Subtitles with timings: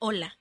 [0.00, 0.38] Hola,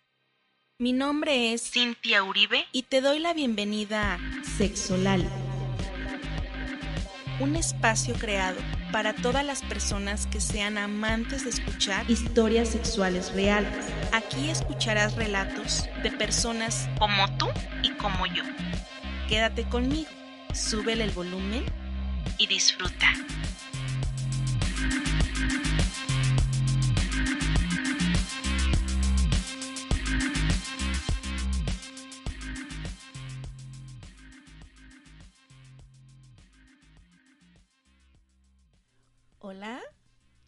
[0.78, 5.28] mi nombre es Cintia Uribe y te doy la bienvenida a Sexolal,
[7.40, 8.60] un espacio creado
[8.92, 13.88] para todas las personas que sean amantes de escuchar historias sexuales reales.
[14.12, 17.48] Aquí escucharás relatos de personas como tú
[17.82, 18.44] y como yo.
[19.28, 20.12] Quédate conmigo,
[20.54, 21.66] súbele el volumen
[22.38, 23.12] y disfruta.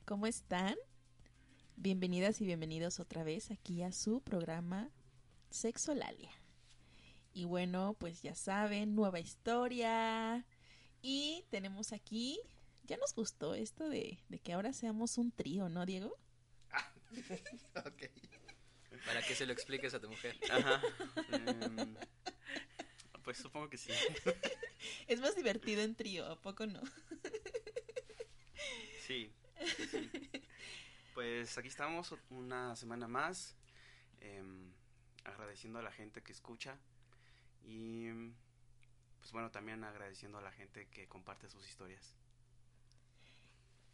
[0.10, 0.76] ¿Cómo están?
[1.76, 4.90] Bienvenidas y bienvenidos otra vez aquí a su programa
[5.52, 6.32] Sexolalia.
[7.32, 10.48] Y bueno, pues ya saben, nueva historia.
[11.04, 12.40] Y tenemos aquí,
[12.86, 16.18] ya nos gustó esto de, de que ahora seamos un trío, ¿no, Diego?
[17.76, 18.10] ok.
[19.06, 20.40] Para que se lo expliques a tu mujer.
[20.50, 20.82] Ajá.
[21.34, 21.96] Em,
[23.24, 23.92] pues supongo que sí.
[25.08, 26.82] Es más divertido en trío, ¿a poco no?
[29.06, 29.32] Sí,
[31.14, 33.54] Pues aquí estamos una semana más,
[34.22, 34.72] em,
[35.26, 36.78] agradeciendo a la gente que escucha
[37.62, 38.08] y
[39.20, 42.16] pues bueno, también agradeciendo a la gente que comparte sus historias.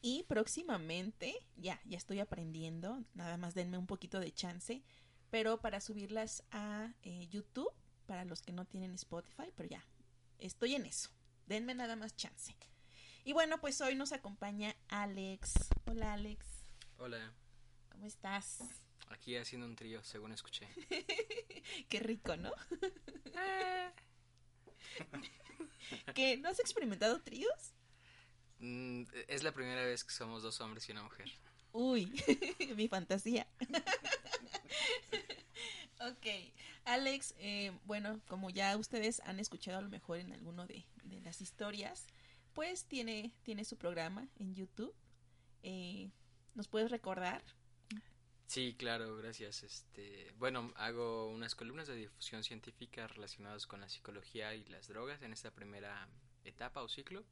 [0.02, 4.84] Y próximamente, ya, ya estoy aprendiendo, nada más denme un poquito de chance,
[5.32, 7.74] pero para subirlas a eh, YouTube,
[8.06, 9.84] para los que no tienen Spotify, pero ya,
[10.38, 11.10] estoy en eso,
[11.48, 12.56] denme nada más chance.
[13.26, 15.54] Y bueno, pues hoy nos acompaña Alex.
[15.86, 16.46] Hola Alex,
[16.98, 17.34] Hola,
[17.90, 18.60] ¿cómo estás?
[19.10, 20.68] aquí haciendo un trío, según escuché.
[21.90, 22.52] Qué rico, ¿no?
[26.14, 26.38] ¿Qué?
[26.38, 27.74] ¿No has experimentado tríos?
[28.60, 31.32] Mm, es la primera vez que somos dos hombres y una mujer.
[31.72, 32.24] Uy,
[32.78, 33.48] mi fantasía.
[36.00, 36.26] ok,
[36.86, 41.20] Alex, eh, bueno, como ya ustedes han escuchado a lo mejor en alguno de, de
[41.22, 42.06] las historias,
[42.56, 44.96] pues tiene, tiene su programa en YouTube.
[45.62, 46.10] Eh,
[46.56, 47.44] ¿Nos puedes recordar?
[48.48, 49.62] Sí, claro, gracias.
[49.64, 55.22] Este, bueno, hago unas columnas de difusión científica relacionadas con la psicología y las drogas
[55.22, 56.08] en esta primera
[56.46, 57.26] etapa o ciclo.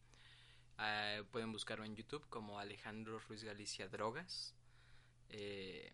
[0.77, 4.53] Ah, pueden buscarlo en YouTube como Alejandro Ruiz Galicia Drogas
[5.29, 5.93] eh,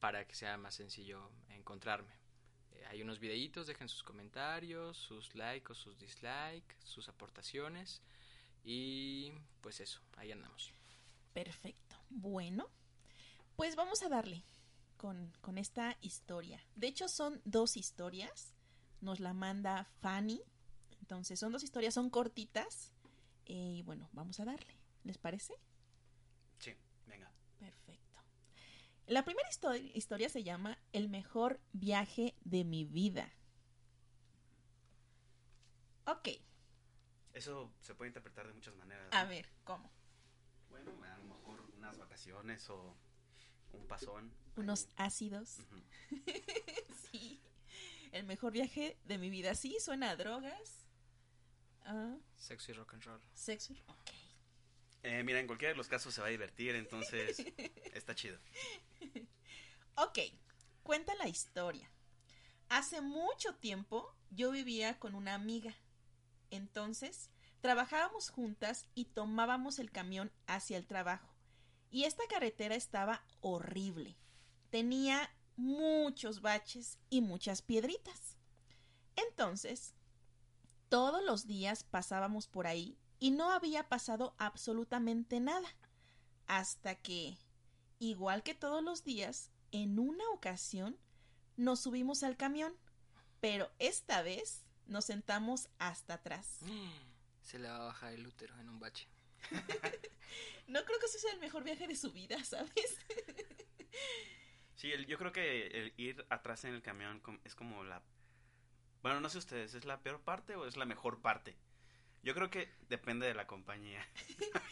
[0.00, 2.14] para que sea más sencillo encontrarme.
[2.72, 8.02] Eh, hay unos videitos, dejen sus comentarios, sus likes o sus dislikes, sus aportaciones
[8.64, 10.72] y pues eso, ahí andamos.
[11.32, 11.96] Perfecto.
[12.10, 12.68] Bueno,
[13.56, 14.42] pues vamos a darle
[14.96, 16.64] con, con esta historia.
[16.74, 18.54] De hecho, son dos historias.
[19.00, 20.42] Nos la manda Fanny.
[21.00, 22.92] Entonces, son dos historias, son cortitas.
[23.46, 24.76] Eh, y bueno, vamos a darle.
[25.04, 25.54] ¿Les parece?
[26.58, 26.74] Sí,
[27.06, 27.30] venga.
[27.58, 28.20] Perfecto.
[29.06, 33.32] La primera histo- historia se llama El mejor viaje de mi vida.
[36.06, 36.28] Ok,
[37.34, 39.08] Eso se puede interpretar de muchas maneras.
[39.12, 39.90] a ver, ¿cómo?
[40.68, 42.96] Bueno, a lo mejor unas vacaciones o
[43.72, 44.32] un pasón.
[44.56, 45.06] Unos ahí.
[45.06, 45.58] ácidos.
[47.10, 47.40] Sí.
[48.12, 49.54] El mejor viaje de mi vida.
[49.56, 50.84] Sí, suena a drogas.
[51.84, 53.20] Ah, Sexo y rock and roll.
[53.34, 53.74] sexo.
[53.88, 54.10] Ok.
[55.02, 57.38] Eh, mira, en cualquiera de los casos se va a divertir, entonces
[57.94, 58.38] está chido.
[59.96, 60.18] Ok,
[60.82, 61.90] cuenta la historia.
[62.68, 65.74] Hace mucho tiempo yo vivía con una amiga.
[66.50, 67.30] Entonces,
[67.60, 71.28] trabajábamos juntas y tomábamos el camión hacia el trabajo.
[71.90, 74.16] Y esta carretera estaba horrible.
[74.70, 78.36] Tenía muchos baches y muchas piedritas.
[79.16, 79.94] Entonces,
[80.88, 85.68] todos los días pasábamos por ahí y no había pasado absolutamente nada.
[86.46, 87.38] Hasta que,
[87.98, 90.98] igual que todos los días, en una ocasión
[91.56, 92.74] nos subimos al camión,
[93.40, 96.58] pero esta vez nos sentamos hasta atrás.
[97.42, 99.08] Se le va a bajar el útero en un bache.
[100.68, 102.70] No creo que ese sea el mejor viaje de su vida, ¿sabes?
[104.76, 108.02] Sí, el- yo creo que el ir atrás en el camión es como la...
[109.02, 111.56] Bueno, no sé ustedes, ¿es la peor parte o es la mejor parte?
[112.22, 114.06] Yo creo que depende de la compañía.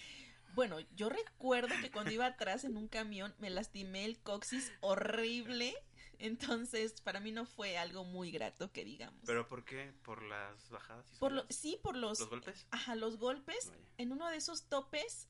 [0.55, 5.73] Bueno, yo recuerdo que cuando iba atrás en un camión me lastimé el coxis horrible.
[6.19, 9.23] Entonces, para mí no fue algo muy grato que digamos.
[9.25, 9.93] ¿Pero por qué?
[10.03, 11.07] ¿Por las bajadas?
[11.13, 12.67] y por lo, sí, por los, ¿Los golpes?
[12.71, 13.69] Ajá, los golpes.
[13.69, 13.83] Vaya.
[13.99, 15.27] En uno de esos topes,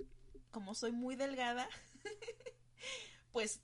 [0.50, 1.68] como soy muy delgada,
[3.32, 3.60] pues,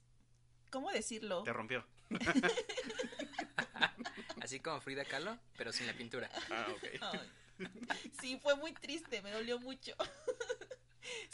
[0.69, 1.43] ¿cómo decirlo?
[1.43, 1.85] Te rompió.
[4.41, 6.29] Así como Frida Kahlo, pero sin la pintura.
[6.51, 6.83] Ah, ok.
[7.01, 7.31] Ay.
[8.21, 9.93] Sí, fue muy triste, me dolió mucho.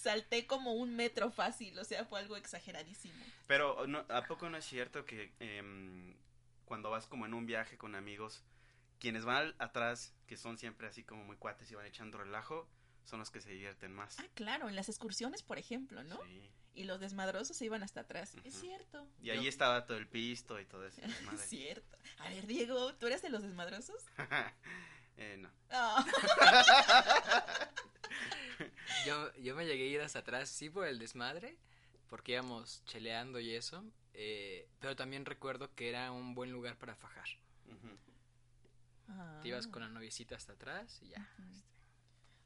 [0.02, 3.24] Salté como un metro fácil, o sea, fue algo exageradísimo.
[3.46, 6.16] Pero, no, ¿a poco no es cierto que em,
[6.66, 8.44] cuando vas como en un viaje con amigos,
[9.00, 12.68] quienes van atrás, que son siempre así como muy cuates y van echando relajo,
[13.04, 14.18] son los que se divierten más?
[14.20, 16.20] Ah, claro, en las excursiones, por ejemplo, ¿no?
[16.26, 16.50] Sí.
[16.74, 18.36] Y los desmadrosos se iban hasta atrás.
[18.44, 19.08] Es cierto.
[19.22, 21.02] Y ahí Yo- estaba todo el pisto y todo eso.
[21.44, 21.98] Es cierto.
[22.18, 24.02] A ver, Diego, ¿tú eres de los desmadrosos?
[25.18, 25.52] eh, no.
[25.70, 26.06] Ah.
[29.06, 31.58] Yo, yo me llegué a ir hasta atrás, sí, por el desmadre,
[32.08, 33.84] porque íbamos cheleando y eso,
[34.14, 37.28] eh, pero también recuerdo que era un buen lugar para fajar.
[39.42, 39.72] Te ibas Ah.
[39.72, 41.28] con la noviecita hasta atrás y ya.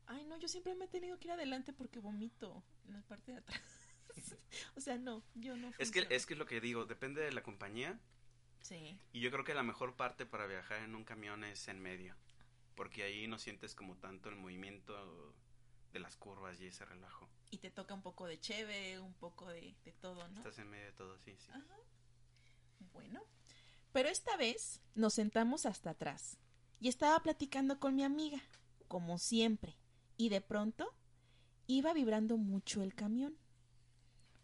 [0.08, 3.34] Ay, no, yo siempre me he tenido que ir adelante porque vomito en la parte
[3.34, 3.62] de atrás.
[4.76, 5.72] o sea, no, yo no.
[5.78, 8.00] Es que es que es lo que digo, depende de la compañía
[8.62, 8.98] Sí.
[9.14, 12.16] y yo creo que la mejor parte para viajar en un camión es en medio,
[12.76, 15.36] porque ahí no sientes como tanto el movimiento
[15.96, 17.30] de las curvas y ese relajo.
[17.52, 20.40] Y te toca un poco de cheve, un poco de, de todo, ¿no?
[20.40, 21.50] Estás en medio de todo, sí, sí.
[21.52, 21.78] Ajá.
[22.92, 23.24] Bueno.
[23.94, 26.38] Pero esta vez nos sentamos hasta atrás
[26.82, 28.42] y estaba platicando con mi amiga,
[28.90, 29.78] como siempre,
[30.18, 30.94] y de pronto
[31.66, 33.38] iba vibrando mucho el camión,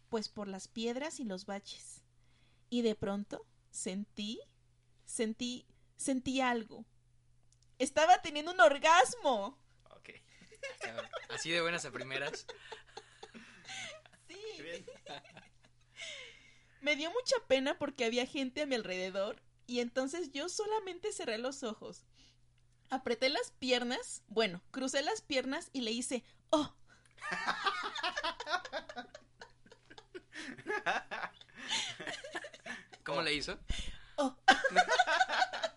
[0.08, 2.02] pues por las piedras y los baches.
[2.70, 4.40] Y de pronto sentí,
[5.04, 5.66] sentí,
[5.98, 6.86] sentí algo.
[7.78, 9.58] Estaba teniendo un orgasmo.
[11.30, 12.46] Así de buenas a primeras.
[14.28, 14.84] Sí.
[16.80, 21.38] Me dio mucha pena porque había gente a mi alrededor y entonces yo solamente cerré
[21.38, 22.04] los ojos.
[22.90, 26.74] Apreté las piernas, bueno, crucé las piernas y le hice, oh,
[33.04, 33.22] ¿Cómo Oh.
[33.22, 33.58] le hizo?
[34.16, 34.36] oh.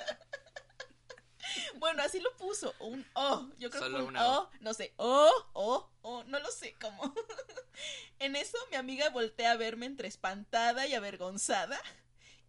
[2.03, 5.89] así lo puso, un oh, yo creo Solo que un oh, no sé, oh, oh,
[6.01, 7.13] oh, no lo sé cómo.
[8.19, 11.80] en eso mi amiga voltea a verme entre espantada y avergonzada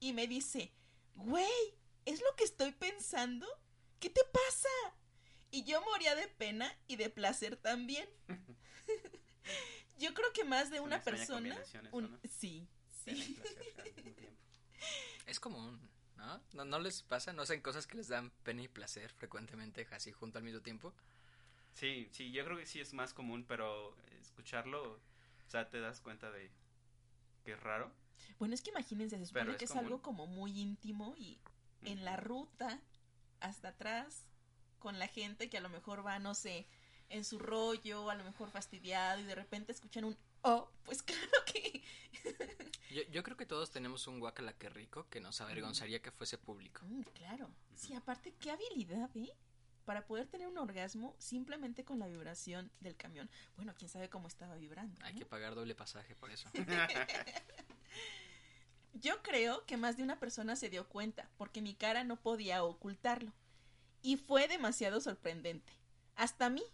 [0.01, 0.73] y me dice,
[1.15, 3.47] güey, ¿es lo que estoy pensando?
[4.01, 4.69] ¿Qué te pasa?
[5.51, 8.09] Y yo moría de pena y de placer también.
[9.99, 11.59] yo creo que más de una persona...
[12.29, 12.69] Sí,
[13.05, 13.39] sí.
[13.45, 14.27] placer.
[15.27, 15.81] Es común,
[16.17, 16.41] ¿no?
[16.53, 16.65] ¿no?
[16.65, 17.33] ¿No les pasa?
[17.33, 20.95] ¿No hacen cosas que les dan pena y placer frecuentemente así junto al mismo tiempo?
[21.73, 26.01] Sí, sí, yo creo que sí es más común, pero escucharlo, o sea, te das
[26.01, 26.51] cuenta de
[27.45, 27.93] que es raro.
[28.39, 31.39] Bueno, es que imagínense, se supone Pero es que es algo como muy íntimo y
[31.83, 32.81] en la ruta
[33.41, 34.25] hasta atrás
[34.79, 36.67] con la gente que a lo mejor va, no sé,
[37.11, 41.45] en su rollo, a lo mejor fastidiado y de repente escuchan un oh, pues claro
[41.47, 41.83] que
[42.91, 46.39] Yo, yo creo que todos tenemos un guacala que rico que nos avergonzaría que fuese
[46.39, 46.83] público.
[46.85, 47.51] Mm, claro.
[47.75, 49.33] Sí, aparte qué habilidad, ¿eh?
[49.85, 53.31] Para poder tener un orgasmo simplemente con la vibración del camión.
[53.57, 54.99] Bueno, quién sabe cómo estaba vibrando.
[55.05, 55.21] Hay ¿no?
[55.21, 56.49] que pagar doble pasaje por eso.
[58.95, 62.65] Yo creo que más de una persona se dio cuenta, porque mi cara no podía
[62.65, 63.33] ocultarlo.
[64.03, 65.73] Y fue demasiado sorprendente.
[66.15, 66.65] Hasta a mí,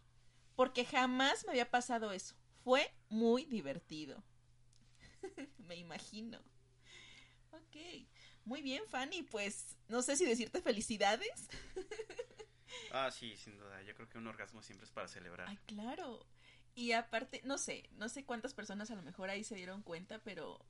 [0.55, 2.37] porque jamás me había pasado eso.
[2.63, 4.23] Fue muy divertido.
[5.59, 6.39] me imagino.
[7.53, 8.07] Ok.
[8.45, 9.23] Muy bien, Fanny.
[9.23, 11.49] Pues no sé si decirte felicidades.
[12.91, 13.83] Ah, sí, sin duda.
[13.83, 15.49] Yo creo que un orgasmo siempre es para celebrar.
[15.49, 16.27] Ay, claro.
[16.75, 20.19] Y aparte, no sé, no sé cuántas personas a lo mejor ahí se dieron cuenta,
[20.21, 20.65] pero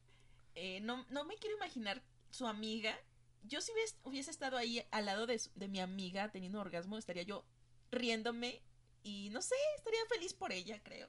[0.54, 2.96] eh, no, no me quiero imaginar su amiga.
[3.44, 7.22] Yo si hubiese, hubiese estado ahí al lado de, de mi amiga teniendo orgasmo, estaría
[7.22, 7.44] yo
[7.90, 8.62] riéndome
[9.02, 11.08] y no sé, estaría feliz por ella, creo.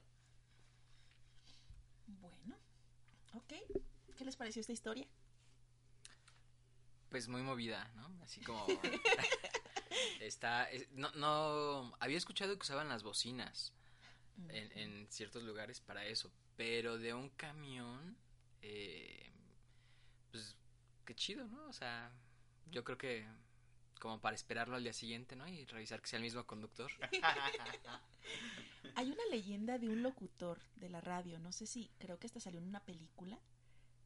[2.07, 2.57] Bueno,
[3.33, 3.53] ok.
[4.17, 5.07] ¿Qué les pareció esta historia?
[7.09, 8.07] Pues muy movida, ¿no?
[8.23, 8.65] Así como...
[10.19, 10.65] Está...
[10.71, 11.95] es- no, no...
[11.99, 13.73] Había escuchado que usaban las bocinas
[14.49, 18.17] en, en ciertos lugares para eso, pero de un camión...
[18.61, 19.31] eh,
[20.31, 20.55] pues
[21.05, 21.67] qué chido, ¿no?
[21.67, 22.11] O sea,
[22.71, 23.27] yo creo que
[24.00, 25.47] como para esperarlo al día siguiente, ¿no?
[25.47, 26.91] Y revisar que sea el mismo conductor.
[28.95, 32.39] Hay una leyenda de un locutor de la radio, no sé si, creo que esta
[32.39, 33.39] salió en una película,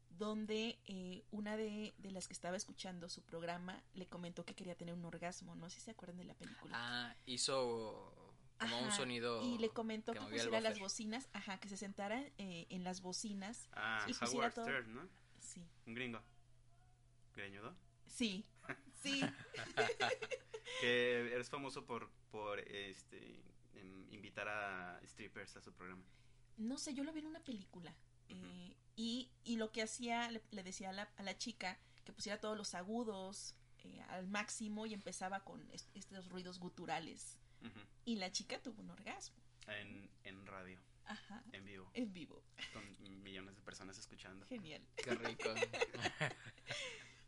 [0.10, 4.75] donde eh, una de, de las que estaba escuchando su programa le comentó que quería
[4.75, 5.56] tener un orgasmo.
[5.56, 6.74] No sé si se acuerdan de la película.
[6.75, 8.13] Ah, hizo
[8.60, 12.65] como un sonido Y le comentó que pusiera las bocinas, ajá, que se sentara eh,
[12.70, 13.70] en las bocinas.
[13.74, 14.65] Ah, Y Howard todo.
[14.65, 15.08] Stern, ¿no?
[15.39, 16.22] Sí, Un gringo.
[17.36, 17.75] ¿Greñudo?
[18.08, 18.46] Sí,
[19.02, 19.22] sí.
[20.82, 23.42] Que eres famoso por, por este,
[23.74, 26.04] em, invitar a strippers a su programa.
[26.58, 27.96] No sé, yo lo vi en una película.
[28.30, 32.14] Eh, y, y lo que hacía, le, le decía a la, a la chica que
[32.14, 37.40] pusiera todos los agudos eh, al máximo y empezaba con est- estos ruidos guturales.
[38.06, 39.36] Y la chica tuvo un orgasmo.
[39.68, 42.44] en, en radio, Ajá, en vivo, en vivo.
[42.72, 42.84] con
[43.24, 44.46] millones de personas escuchando.
[44.46, 44.86] Genial.
[44.98, 45.50] Qué rico.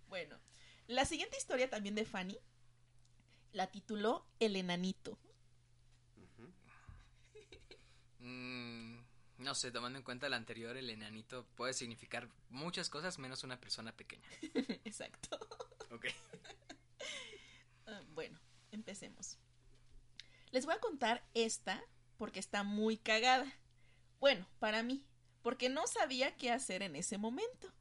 [0.08, 0.40] Bueno,
[0.89, 2.38] la siguiente historia también de Fanny
[3.51, 5.19] la tituló El enanito.
[8.17, 8.98] Mm,
[9.38, 13.60] no sé, tomando en cuenta el anterior, el enanito puede significar muchas cosas menos una
[13.62, 14.27] persona pequeña.
[14.84, 15.39] Exacto.
[15.91, 16.08] Ok.
[17.86, 18.39] Ah, bueno,
[18.72, 19.38] empecemos.
[20.51, 21.84] Les voy a contar esta
[22.17, 23.46] porque está muy cagada.
[24.19, 25.05] Bueno, para mí,
[25.43, 27.72] porque no sabía qué hacer en ese momento.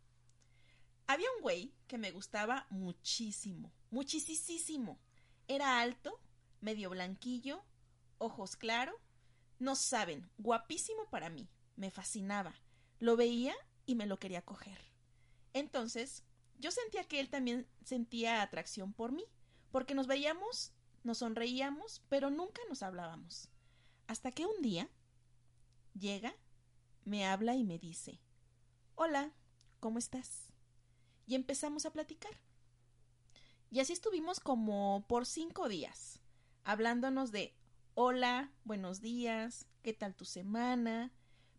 [1.09, 4.99] Había un güey que me gustaba muchísimo, muchísimo.
[5.49, 6.21] Era alto,
[6.61, 7.65] medio blanquillo,
[8.19, 8.95] ojos claros.
[9.59, 11.49] No saben, guapísimo para mí.
[11.77, 12.55] Me fascinaba.
[12.99, 13.55] Lo veía
[13.87, 14.79] y me lo quería coger.
[15.55, 16.25] Entonces,
[16.59, 19.25] yo sentía que él también sentía atracción por mí,
[19.73, 20.73] porque nos veíamos,
[21.05, 23.49] nos sonreíamos, pero nunca nos hablábamos.
[24.09, 24.91] Hasta que un día
[25.99, 26.35] llega,
[27.07, 28.21] me habla y me dice,
[28.95, 29.33] Hola,
[29.81, 30.48] ¿cómo estás?
[31.29, 32.33] Y empezamos a platicar.
[33.71, 36.21] Y así estuvimos como por cinco días,
[36.65, 37.55] hablándonos de
[37.93, 41.13] Hola, buenos días, ¿qué tal tu semana?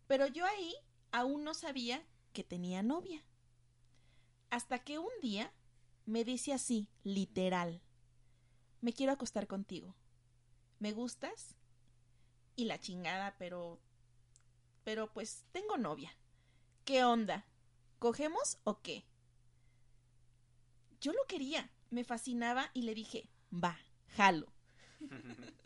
[0.08, 0.74] Pero yo ahí
[1.12, 3.24] aún no sabía que tenía novia.
[4.50, 5.52] Hasta que un día
[6.04, 7.80] me dice así, literal,
[8.80, 9.94] me quiero acostar contigo.
[10.80, 11.54] ¿Me gustas?
[12.56, 13.78] Y la chingada, pero...
[14.82, 16.10] Pero pues tengo novia.
[16.84, 17.46] ¿Qué onda?
[18.00, 19.04] ¿Cogemos o qué?
[21.00, 23.78] Yo lo quería, me fascinaba y le dije, va,
[24.08, 24.52] jalo.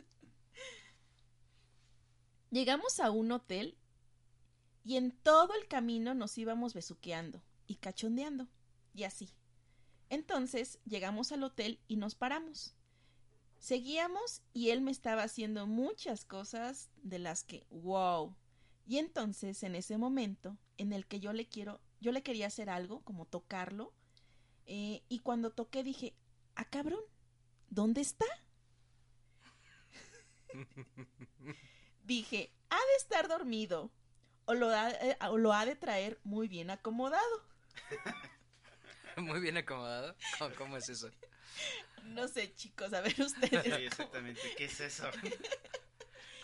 [2.51, 3.77] Llegamos a un hotel
[4.85, 8.49] y en todo el camino nos íbamos besuqueando y cachondeando,
[8.93, 9.31] y así.
[10.09, 12.77] Entonces llegamos al hotel y nos paramos.
[13.59, 18.37] Seguíamos y él me estaba haciendo muchas cosas de las que, wow.
[18.87, 22.69] Y entonces en ese momento en el que yo le quiero, yo le quería hacer
[22.69, 23.95] algo, como tocarlo,
[24.67, 26.15] eh, y cuando toqué dije,
[26.57, 27.01] ah cabrón,
[27.71, 28.27] ¿dónde está?
[32.05, 33.91] dije, ha de estar dormido
[34.47, 37.45] o lo, ha, eh, o lo ha de traer muy bien acomodado.
[39.17, 40.17] Muy bien acomodado.
[40.41, 41.09] ¿Cómo, cómo es eso?
[42.03, 43.63] No sé, chicos, a ver ustedes.
[43.63, 44.41] Sí, cómo- exactamente.
[44.57, 45.09] ¿Qué es eso?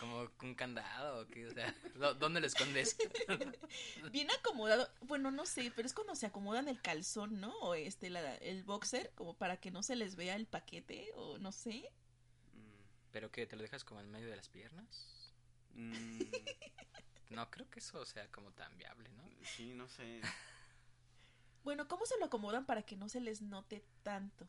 [0.01, 1.45] ¿Como un candado o qué?
[1.45, 2.97] O sea, ¿dó- ¿dónde lo escondes?
[4.11, 4.89] Bien acomodado.
[5.01, 7.55] Bueno, no sé, pero es cuando se acomodan el calzón, ¿no?
[7.59, 11.37] O este, la- el boxer, como para que no se les vea el paquete, o
[11.37, 11.87] no sé.
[12.53, 12.81] Mm,
[13.11, 13.45] ¿Pero qué?
[13.45, 15.31] ¿Te lo dejas como en medio de las piernas?
[15.75, 16.19] mm,
[17.29, 19.23] No creo que eso sea como tan viable, ¿no?
[19.45, 20.19] sí, no sé.
[21.63, 24.47] Bueno, ¿cómo se lo acomodan para que no se les note tanto?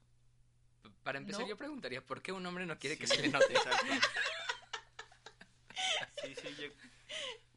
[1.03, 1.47] Para empezar, ¿No?
[1.49, 3.53] yo preguntaría, ¿por qué un hombre no quiere que se le note?
[3.53, 3.85] Exacto.
[6.23, 6.69] Sí, sí, yo...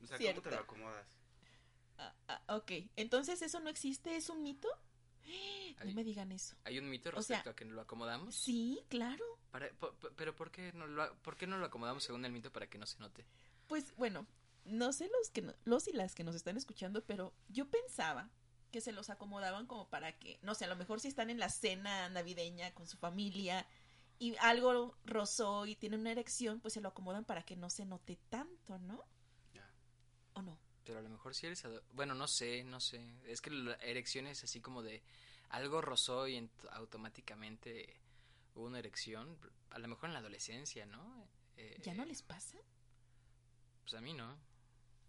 [0.04, 1.08] O sea, ¿cómo te lo acomodas?
[1.98, 4.68] Ah, ah, ok, entonces eso no existe, es un mito.
[5.84, 6.56] No me digan eso.
[6.64, 8.36] ¿Hay un mito O sea, respecto a que lo acomodamos?
[8.36, 9.24] Sí, claro.
[9.52, 9.70] Para-
[10.16, 12.78] pero ¿por qué, no lo, ¿por qué no lo acomodamos según el mito para que
[12.78, 13.26] no se note?
[13.68, 14.26] Pues bueno,
[14.64, 18.30] no sé los que no- los y las que nos están escuchando, pero yo pensaba
[18.72, 21.40] que se los acomodaban como para que, no sé, a lo mejor si están en
[21.40, 23.66] la cena navideña con su familia
[24.20, 27.86] y algo rozó y tienen una erección, pues se lo acomodan para que no se
[27.86, 29.04] note tanto, ¿no?
[29.54, 29.70] Ya.
[30.34, 30.58] ¿O no?
[30.84, 31.66] Pero a lo mejor si eres...
[31.66, 33.02] ado- Bueno, no sé, no sé.
[33.26, 35.02] Es que la erección es así como de...
[35.50, 38.00] Algo rozó y ent- automáticamente
[38.56, 39.38] hubo una erección.
[39.72, 41.28] A lo mejor en la adolescencia, ¿no?
[41.58, 42.58] Eh, ¿Ya no les pasa,
[43.84, 44.38] Pues a mí no.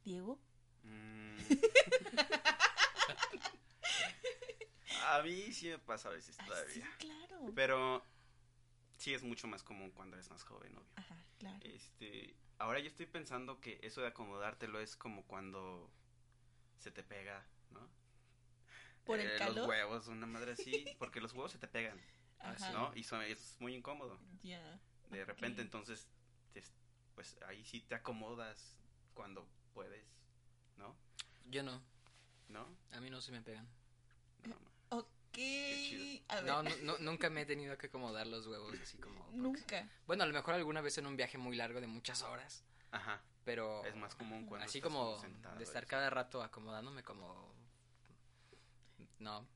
[0.05, 0.39] Diego?
[0.85, 1.37] Mm.
[5.09, 6.97] A mí sí me pasa a veces Ay, sí, todavía.
[6.99, 7.53] claro.
[7.55, 8.05] Pero
[8.97, 10.87] sí es mucho más común cuando eres más joven, obvio.
[10.97, 11.59] Ajá, claro.
[11.63, 15.91] Este, ahora yo estoy pensando que eso de acomodártelo es como cuando
[16.79, 17.89] se te pega, ¿no?
[19.05, 19.57] ¿Por el Eh, calor?
[19.57, 22.01] Los huevos, una madre así, porque los huevos se te pegan,
[22.41, 22.73] Ajá.
[22.73, 22.93] ¿no?
[22.95, 24.19] Y son, es muy incómodo.
[24.43, 24.81] Ya.
[25.11, 26.09] De repente, entonces,
[26.53, 26.65] te-
[27.15, 28.79] pues ahí sí te acomodas
[29.15, 30.05] cuando puedes,
[30.77, 30.97] ¿no?
[31.47, 31.81] Yo no.
[32.49, 32.67] ¿No?
[32.93, 33.67] A mí no se me pegan.
[34.45, 34.57] No,
[36.29, 36.45] A ver.
[36.45, 39.17] No, no, no, nunca me he tenido que acomodar los huevos así como...
[39.25, 39.89] porque- Nunca.
[40.07, 43.21] Bueno, a lo mejor alguna vez en un viaje muy largo de muchas horas, Ajá.
[43.45, 43.85] pero...
[43.85, 47.55] Es más común cuando Así estás como sentado de estar cada rato acomodándome como...
[49.19, 49.47] No.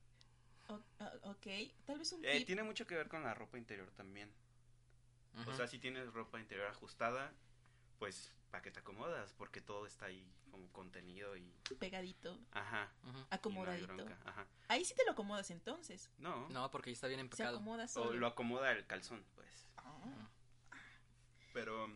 [0.68, 1.46] O- ok,
[1.86, 2.46] tal vez un Eh, tip.
[2.46, 4.30] tiene mucho que ver con la ropa interior también.
[5.46, 7.32] O sea, si tienes ropa interior ajustada,
[8.00, 12.90] pues para que te acomodas, porque todo está ahí como contenido y pegadito, ajá.
[13.04, 14.04] Hay acomodadito.
[14.24, 14.44] Ajá.
[14.66, 16.10] Ahí sí te lo acomodas entonces.
[16.18, 16.48] No.
[16.48, 17.58] No, porque ya está bien Se empacado.
[17.58, 19.68] acomoda O lo acomoda el calzón, pues.
[21.52, 21.88] Pero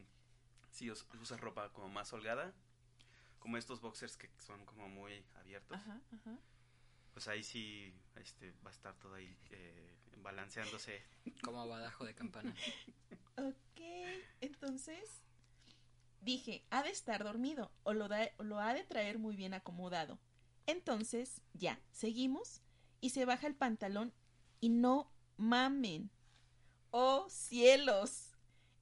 [0.71, 2.53] si us- usas ropa como más holgada,
[3.41, 6.39] como estos boxers que son como muy abiertos, Ajá, ajá.
[7.13, 11.03] pues ahí sí este, va a estar todo ahí eh, balanceándose.
[11.43, 12.55] Como badajo de campana.
[13.37, 13.81] Ok,
[14.41, 15.25] entonces
[16.25, 20.19] dije, ha de estar dormido o lo, ha de traer muy bien acomodado.
[20.67, 22.63] Entonces, ya, seguimos
[23.01, 24.13] y se baja el pantalón
[24.61, 26.11] y no mamen.
[26.91, 28.31] ¡Oh, cielos!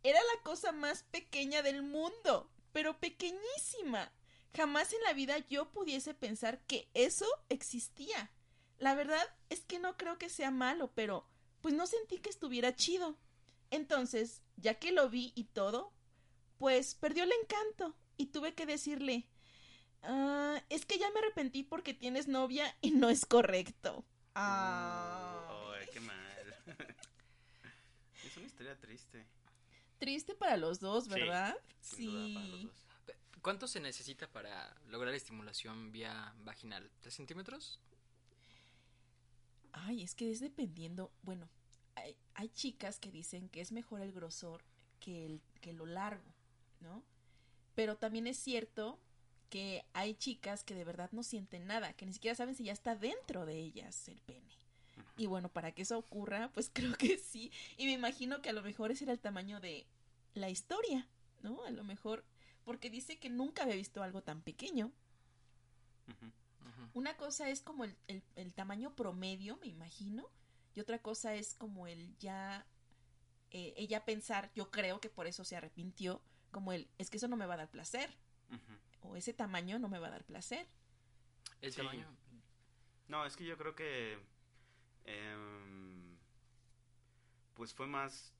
[0.02, 4.12] Era la cosa más pequeña del mundo, pero pequeñísima.
[4.54, 8.30] Jamás en la vida yo pudiese pensar que eso existía.
[8.78, 11.26] La verdad es que no creo que sea malo, pero
[11.60, 13.16] pues no sentí que estuviera chido.
[13.70, 15.92] Entonces, ya que lo vi y todo,
[16.62, 19.26] pues perdió el encanto y tuve que decirle,
[20.04, 24.04] "Ah, es que ya me arrepentí porque tienes novia y no es correcto.
[24.36, 26.54] Ah, Ay, qué mal.
[28.24, 29.26] es una historia triste.
[29.98, 31.56] triste para los dos, Sí, ¿verdad?
[31.80, 32.86] Sin duda para los dos.
[33.06, 36.88] Pe- ¿Cuánto se necesita para lograr estimulación vía vaginal?
[37.00, 37.80] ¿Tres centímetros?
[39.72, 41.12] Ay, es que es dependiendo.
[41.22, 41.48] Bueno,
[41.94, 44.62] hay, hay chicas que dicen que es mejor el grosor
[45.00, 46.31] que, el, que lo largo,
[46.82, 47.02] ¿no?
[47.74, 48.98] Pero también es cierto
[49.50, 52.72] que hay chicas que de verdad no sienten nada, que ni siquiera saben si ya
[52.72, 54.52] está dentro de ellas el pene.
[55.16, 57.50] Y bueno, para que eso ocurra, pues creo que sí.
[57.76, 59.86] Y me imagino que a lo mejor ese era el tamaño de
[60.34, 61.06] la historia,
[61.42, 61.64] ¿no?
[61.64, 62.24] A lo mejor,
[62.64, 64.92] porque dice que nunca había visto algo tan pequeño.
[66.94, 70.28] Una cosa es como el, el- el tamaño promedio, me imagino,
[70.74, 72.66] y otra cosa es como el ya,
[73.50, 77.26] eh, ella pensar, yo creo que por eso se arrepintió, como el, es que eso
[77.28, 78.08] no me va a dar placer,
[79.00, 80.68] o ese tamaño no me va a dar placer.
[81.60, 81.78] El Sí.
[81.78, 82.06] tamaño.
[83.08, 84.18] No, es que yo creo que
[85.04, 86.16] em,
[87.54, 88.32] pues fue más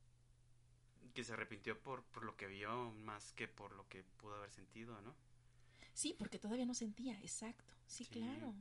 [1.14, 4.50] que se arrepintió por, por lo que vio más que por lo que pudo haber
[4.52, 5.14] sentido, ¿no?
[5.92, 7.74] Sí, porque todavía no sentía, exacto.
[7.86, 8.10] Sí, Sí.
[8.12, 8.54] claro.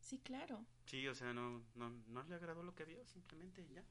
[0.00, 0.64] Sí, claro.
[0.86, 3.82] Sí, o sea, no, no, no le agradó lo que vio, simplemente ya.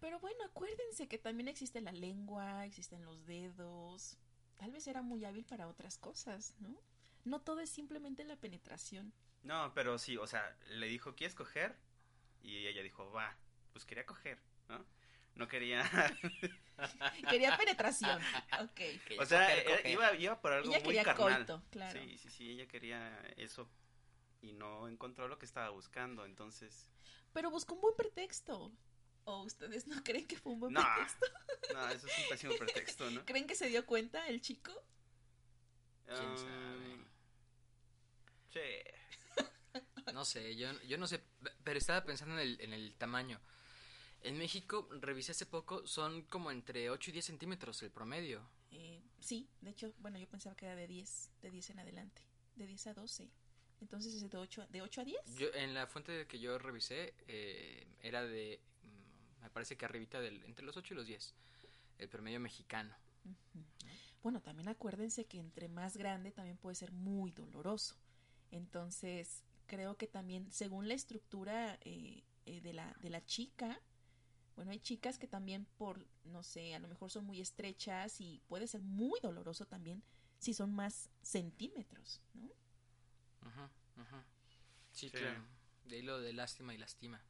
[0.00, 4.16] Pero bueno, acuérdense que también existe la lengua, existen los dedos.
[4.56, 6.74] Tal vez era muy hábil para otras cosas, ¿no?
[7.24, 9.12] No todo es simplemente la penetración.
[9.42, 11.76] No, pero sí, o sea, le dijo, ¿quieres coger?
[12.42, 13.36] Y ella dijo, va,
[13.72, 14.84] pues quería coger, ¿no?
[15.34, 15.82] No quería,
[17.30, 18.20] Quería penetración.
[18.62, 18.74] Ok.
[18.74, 19.86] Quería o sea, coger, era- coger.
[19.92, 21.36] iba, iba por algo Ella muy carnal.
[21.46, 22.00] coito, claro.
[22.00, 23.68] Sí, sí, sí, ella quería eso
[24.42, 26.88] y no encontró lo que estaba buscando, entonces...
[27.32, 28.72] Pero buscó un buen pretexto.
[29.30, 31.26] ¿O ustedes no creen que fue un buen No, pretexto?
[31.72, 33.24] no, eso es un pésimo pretexto, ¿no?
[33.26, 34.72] ¿Creen que se dio cuenta el chico?
[36.06, 37.04] ¿Quién Um, sabe?
[38.52, 38.60] Sí.
[40.12, 41.22] No sé, yo, yo no sé,
[41.62, 43.40] pero estaba pensando en el, en el tamaño.
[44.22, 48.42] En México, revisé hace poco, son como entre 8 y 10 centímetros el promedio.
[48.72, 52.22] Eh, sí, de hecho, bueno, yo pensaba que era de 10, de 10 en adelante.
[52.56, 53.30] De 10 a 12.
[53.80, 55.36] Entonces es de 8, de 8 a 10.
[55.36, 58.60] Yo, en la fuente que yo revisé, eh, era de,
[59.40, 61.34] me parece que arribita del, entre los 8 y los 10,
[61.98, 62.94] el promedio mexicano.
[64.22, 67.96] Bueno, también acuérdense que entre más grande también puede ser muy doloroso.
[68.50, 73.80] Entonces, creo que también, según la estructura eh, eh, de, la, de la chica,
[74.56, 78.42] bueno, hay chicas que también por, no sé, a lo mejor son muy estrechas y
[78.46, 80.02] puede ser muy doloroso también
[80.38, 82.46] si son más centímetros, ¿no?
[83.48, 83.62] Ujú,
[84.02, 84.16] ujú.
[84.92, 85.16] Sí, Sí.
[85.16, 85.42] claro.
[85.84, 87.22] De ahí lo de lástima y lastima.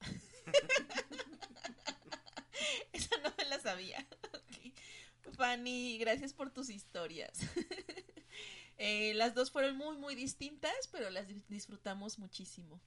[2.92, 4.06] Esa no me la sabía.
[5.36, 7.38] Fanny, gracias por tus historias.
[8.78, 12.78] Eh, las dos fueron muy, muy distintas, pero las di- disfrutamos muchísimo.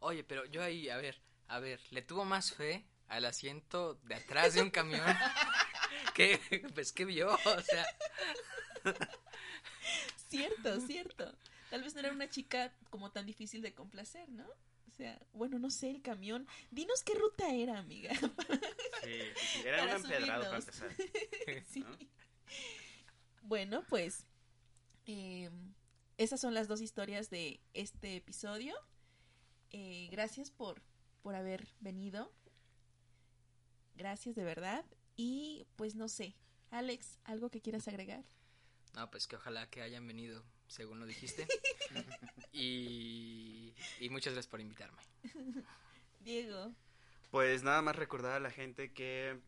[0.00, 4.14] Oye, pero yo ahí, a ver, a ver, le tuvo más fe al asiento de
[4.14, 5.04] atrás de un camión
[6.14, 6.40] que,
[6.74, 7.84] pues, que vio, o sea,
[10.30, 11.36] Cierto, cierto.
[11.68, 14.46] Tal vez no era una chica como tan difícil de complacer, ¿no?
[15.00, 16.46] O sea, bueno, no sé, el camión.
[16.70, 18.14] Dinos qué ruta era, amiga.
[18.14, 19.62] Sí.
[19.64, 20.90] Era Para un empedrado para empezar.
[21.70, 21.80] Sí.
[21.80, 21.88] ¿no?
[23.40, 24.26] Bueno, pues
[25.06, 25.48] eh,
[26.18, 28.74] esas son las dos historias de este episodio.
[29.70, 30.82] Eh, gracias por
[31.22, 32.30] por haber venido.
[33.96, 34.84] Gracias de verdad.
[35.16, 36.36] Y pues no sé,
[36.70, 38.22] Alex, ¿algo que quieras agregar?
[38.92, 41.46] No, pues que ojalá que hayan venido, según lo dijiste.
[42.52, 43.59] y,
[44.00, 45.00] y muchas gracias por invitarme.
[46.20, 46.72] Diego.
[47.30, 49.38] Pues nada más recordar a la gente que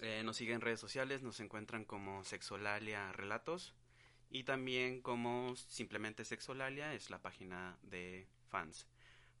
[0.00, 3.74] eh, nos sigue en redes sociales, nos encuentran como Sexolalia Relatos
[4.30, 8.86] y también como simplemente Sexolalia es la página de fans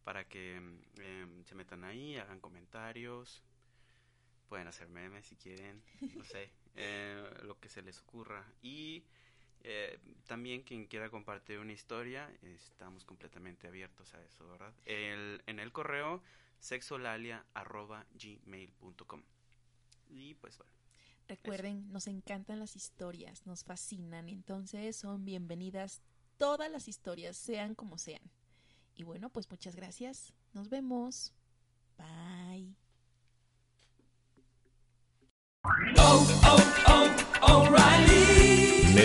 [0.04, 3.42] para que em, se metan ahí, hagan comentarios,
[4.48, 5.82] pueden hacer memes si quieren,
[6.14, 8.46] no sé, eh, lo que se les ocurra.
[8.62, 9.04] Y
[9.68, 9.98] eh,
[10.28, 14.72] también quien quiera compartir una historia, estamos completamente abiertos a eso, ¿verdad?
[14.84, 16.22] El, en el correo
[16.60, 19.22] sexolalia.gmail.com.
[20.08, 20.72] Y pues bueno.
[21.26, 26.00] Recuerden, nos encantan las historias, nos fascinan, entonces son bienvenidas
[26.36, 28.22] todas las historias, sean como sean.
[28.94, 30.32] Y bueno, pues muchas gracias.
[30.52, 31.34] Nos vemos.
[31.98, 32.76] Bye.